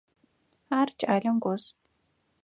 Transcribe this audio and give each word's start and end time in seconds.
Ар 0.79 0.89
кӏалэм 0.99 1.37
гос. 1.43 1.63